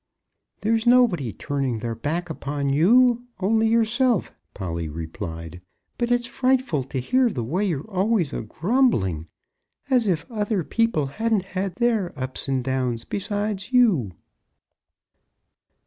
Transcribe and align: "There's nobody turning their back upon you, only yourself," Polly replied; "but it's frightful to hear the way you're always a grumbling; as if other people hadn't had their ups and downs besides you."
"There's 0.61 0.87
nobody 0.87 1.31
turning 1.31 1.77
their 1.77 1.93
back 1.93 2.27
upon 2.31 2.69
you, 2.69 3.27
only 3.39 3.67
yourself," 3.67 4.33
Polly 4.55 4.89
replied; 4.89 5.61
"but 5.99 6.09
it's 6.09 6.25
frightful 6.25 6.83
to 6.85 6.97
hear 6.97 7.29
the 7.29 7.43
way 7.43 7.65
you're 7.65 7.87
always 7.87 8.33
a 8.33 8.41
grumbling; 8.41 9.27
as 9.91 10.07
if 10.07 10.25
other 10.31 10.63
people 10.63 11.05
hadn't 11.05 11.43
had 11.43 11.75
their 11.75 12.17
ups 12.19 12.47
and 12.47 12.63
downs 12.63 13.05
besides 13.05 13.71
you." 13.73 14.13